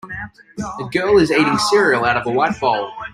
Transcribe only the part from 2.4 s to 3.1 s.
bowl.